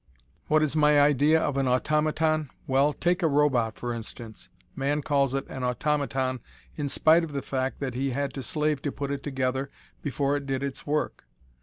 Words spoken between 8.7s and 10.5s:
to put it together before it